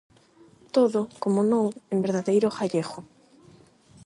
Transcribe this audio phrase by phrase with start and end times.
[0.75, 3.01] Todo, como non, en verdadeiro ghallegho.